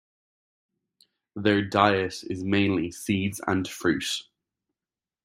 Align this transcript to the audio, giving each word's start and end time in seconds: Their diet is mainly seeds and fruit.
Their 1.35 1.61
diet 1.61 2.23
is 2.23 2.43
mainly 2.43 2.89
seeds 2.89 3.39
and 3.45 3.67
fruit. 3.67 4.23